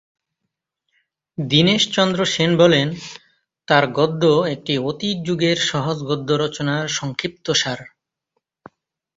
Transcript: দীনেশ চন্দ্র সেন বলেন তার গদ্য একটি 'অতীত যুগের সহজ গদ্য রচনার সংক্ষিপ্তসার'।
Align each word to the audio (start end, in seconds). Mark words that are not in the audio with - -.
দীনেশ 1.37 1.83
চন্দ্র 1.95 2.19
সেন 2.25 2.51
বলেন 2.57 2.87
তার 3.67 3.83
গদ্য 3.97 4.23
একটি 4.53 4.73
'অতীত 4.79 5.17
যুগের 5.27 5.57
সহজ 5.69 5.97
গদ্য 6.09 6.29
রচনার 6.43 6.85
সংক্ষিপ্তসার'। 6.97 7.83